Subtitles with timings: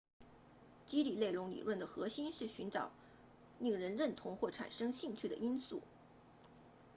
[0.87, 2.91] 激励内容理论的核心是寻找
[3.59, 5.83] 令人认同或产生兴趣的因素